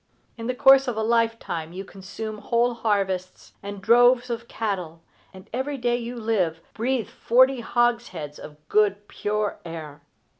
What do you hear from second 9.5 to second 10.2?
air.